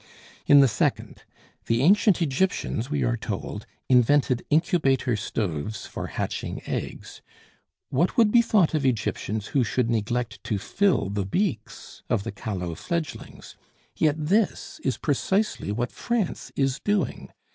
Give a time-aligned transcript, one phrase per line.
[0.47, 1.21] In the second
[1.67, 7.21] the ancient Egyptians (we are told) invented incubator stoves for hatching eggs;
[7.89, 12.31] what would be thought of Egyptians who should neglect to fill the beaks of the
[12.31, 13.55] callow fledglings?
[13.95, 17.29] Yet this is precisely what France is doing.